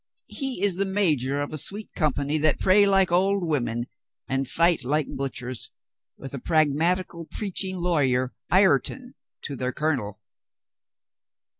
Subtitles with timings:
[0.29, 3.85] He is the major of a sweet company that pray like old women
[4.27, 5.69] and fight like butchers,
[6.17, 10.19] with a pragmatical preaching lawyer Ireton to their colonel.